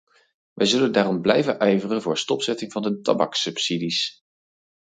[0.53, 4.23] Wij zullen daarom blijven ijveren voor stopzetting van de tabakssubsidies.